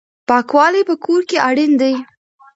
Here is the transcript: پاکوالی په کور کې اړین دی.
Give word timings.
پاکوالی 0.27 0.81
په 0.89 0.95
کور 1.05 1.21
کې 1.29 1.37
اړین 1.49 1.71
دی. 1.81 1.93